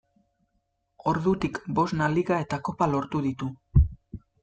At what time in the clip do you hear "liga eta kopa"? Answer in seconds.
2.17-2.91